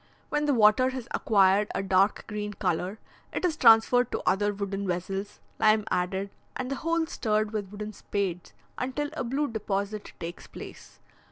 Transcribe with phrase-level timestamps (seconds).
[0.29, 2.97] When the water has acquired a dark green colour,
[3.31, 7.93] it is transferred to other wooden vessels, lime added, and the whole stirred with wooden
[7.93, 10.99] spades until a blue deposit takes place.